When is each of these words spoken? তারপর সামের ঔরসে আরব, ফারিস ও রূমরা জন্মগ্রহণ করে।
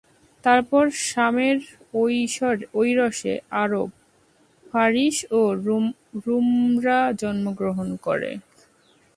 তারপর 0.43 0.83
সামের 1.07 1.57
ঔরসে 2.79 3.33
আরব, 3.63 3.89
ফারিস 4.65 5.17
ও 5.31 5.41
রূমরা 6.25 6.99
জন্মগ্রহণ 7.21 7.89
করে। 8.05 8.31